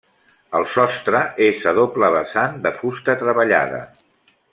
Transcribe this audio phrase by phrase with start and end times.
[0.59, 3.83] El sostre és a doble vessant de fusta treballada.